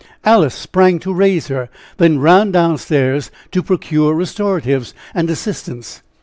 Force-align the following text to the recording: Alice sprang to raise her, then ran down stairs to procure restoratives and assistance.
Alice 0.23 0.55
sprang 0.55 0.97
to 0.97 1.13
raise 1.13 1.47
her, 1.49 1.69
then 1.97 2.17
ran 2.17 2.49
down 2.51 2.75
stairs 2.79 3.29
to 3.51 3.61
procure 3.61 4.15
restoratives 4.15 4.95
and 5.13 5.29
assistance. 5.29 6.01